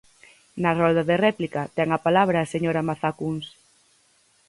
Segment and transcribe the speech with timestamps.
[0.61, 3.45] Na rolda de réplica ten a palabra a señora Mazá Cuns.